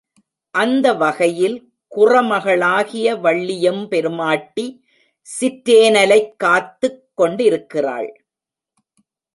அந்த 0.51 0.93
வகையில் 0.93 1.73
குறமகளாகிய 1.95 3.19
வள்ளியெம்பெருமாட்டி 3.19 4.79
சிற்றேனலைக் 5.41 6.35
காத்துக் 6.37 7.09
கொண்டிருக்கிறாள். 7.13 8.25